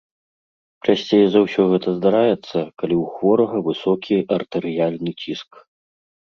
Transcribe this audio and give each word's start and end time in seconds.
Часцей 0.85 1.25
за 1.33 1.39
ўсё 1.43 1.61
гэта 1.71 1.93
здараецца, 1.97 2.55
калі 2.79 2.95
ў 3.03 3.11
хворага 3.13 3.57
высокі 3.69 4.15
артэрыяльны 4.39 5.11
ціск. 5.21 5.51